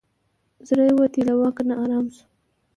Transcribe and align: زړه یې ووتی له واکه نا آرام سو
زړه 0.67 0.83
یې 0.87 0.93
ووتی 0.95 1.21
له 1.27 1.33
واکه 1.39 1.63
نا 1.67 1.75
آرام 1.83 2.05
سو 2.15 2.23